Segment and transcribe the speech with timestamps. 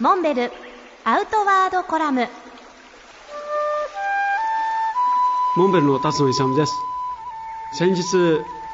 [0.00, 0.52] モンベル
[1.04, 2.28] アウトワードコラム。
[5.56, 6.72] モンベルの辰野勇です。
[7.72, 8.04] 先日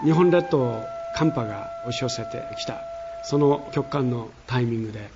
[0.05, 0.85] 日本列島
[1.17, 2.79] 寒波が押し寄せてきた
[3.25, 5.09] その極寒のタイミングで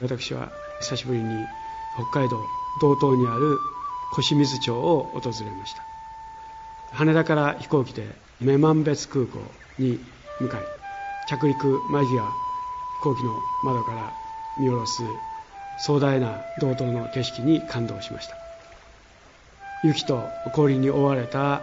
[0.00, 1.44] 私は久しぶりに
[2.10, 2.42] 北海道
[2.80, 3.58] 道東にある
[4.14, 5.84] 小水町を訪れました。
[6.94, 8.08] 羽田から飛行機で
[8.40, 9.40] 女満別空港
[9.78, 10.00] に
[10.40, 10.60] 向かい
[11.28, 14.10] 着陸間際飛行機の窓から
[14.58, 15.02] 見下ろす
[15.78, 18.36] 壮大な道東の景色に感動しました。
[19.82, 21.62] 雪と氷に覆われた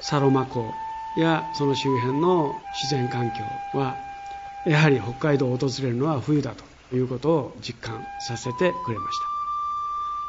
[0.00, 0.72] サロマ湖
[1.16, 3.96] やその周辺の自然環境は
[4.64, 6.54] やはり北海道を訪れるのは冬だ
[6.90, 9.24] ということを実感させてくれました。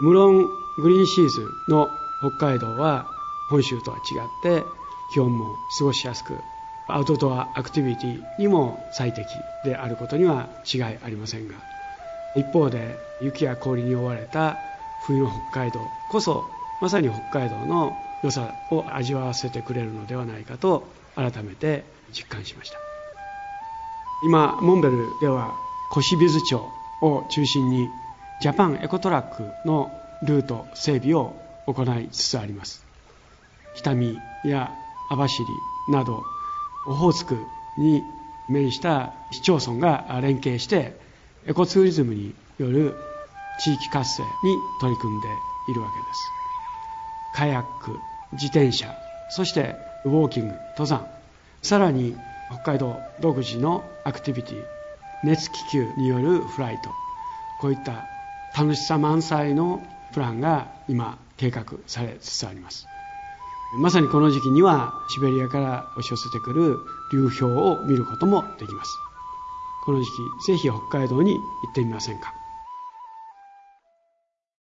[0.02, 1.90] 無論グリーンシーズンの
[2.38, 3.05] 北海道は
[3.49, 4.66] 本州とは違って
[5.13, 6.34] 気温も過ごしやすく
[6.88, 9.27] アウトドアアクティビティにも最適
[9.63, 11.55] であることには違いありませんが
[12.36, 14.58] 一方で雪や氷に覆われた
[15.06, 15.80] 冬の北海道
[16.12, 16.46] こそ
[16.82, 22.77] まさに北海道の良さを味わわせてくれるのではないかと改めて実感しました。
[24.24, 25.55] 今モンベルでは
[25.91, 26.62] 小清水町
[27.02, 27.88] を中心に
[28.41, 29.91] ジャパンエコトラックの
[30.24, 31.34] ルート整備を
[31.68, 32.86] 行いつつあります。
[33.76, 34.71] 北見や
[35.10, 35.43] 網走
[35.91, 36.24] など
[36.88, 37.38] オホーツク
[37.77, 38.04] に
[38.49, 40.99] 面した市町村が連携して
[41.50, 42.96] エコツーリズムによる
[43.60, 44.30] 地域活性に
[44.80, 45.28] 取り組んで
[45.70, 46.32] いるわけです。
[47.34, 47.98] カヤック
[48.34, 48.94] 自転車
[49.32, 51.08] そしてウォーキング登山。
[51.64, 52.16] さらに
[52.52, 54.64] 北海道独自のアクティビティ
[55.24, 56.92] 熱気球によるフライト。
[57.60, 58.05] こういった
[58.55, 59.82] 楽しさ満載の
[60.14, 62.86] プランが今計画されつつあります。
[63.80, 66.78] まさにこの時期にはシベリアから押し寄せてくる
[67.12, 69.09] 流氷を見ることもできます。
[69.81, 72.34] この時期ぜひ北海道に行ってみませんか？